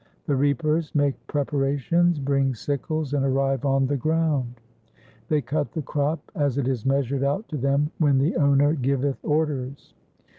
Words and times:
The 0.25 0.35
reapers 0.35 0.95
1 0.95 0.99
make 1.05 1.27
preparations, 1.27 2.17
bring 2.17 2.55
sickles, 2.55 3.13
and 3.13 3.23
arrive 3.23 3.65
on 3.65 3.85
the 3.85 3.97
ground. 3.97 4.59
They 5.27 5.41
cut 5.43 5.73
the 5.73 5.83
crop 5.83 6.31
as 6.33 6.57
it 6.57 6.67
is 6.67 6.87
measured 6.87 7.23
out 7.23 7.47
to 7.49 7.57
them 7.57 7.91
when 7.99 8.17
the 8.17 8.35
Owner 8.35 8.73
giveth 8.73 9.23
orders. 9.23 9.93